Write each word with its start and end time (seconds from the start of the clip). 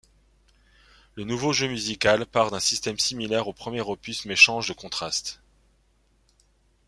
Le 1.13 1.25
nouveau 1.25 1.53
jeu-musical 1.53 2.25
part 2.25 2.49
d'un 2.49 2.59
système 2.59 2.97
similaire 2.97 3.47
au 3.47 3.53
premier 3.53 3.81
opus 3.81 4.25
mais 4.25 4.35
change 4.35 4.67
de 4.69 4.73
contraste. 4.73 5.43